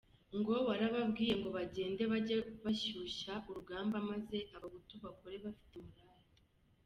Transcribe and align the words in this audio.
Ngo 0.37 0.53
warababwiye 0.67 1.33
ngo 1.39 1.49
bagende 1.57 2.01
bajye 2.11 2.37
bashyushya 2.63 3.33
urugamba 3.49 3.97
maze 4.09 4.37
abahutu 4.55 4.93
bakore 5.03 5.35
bafite 5.45 5.75
morali. 5.85 6.27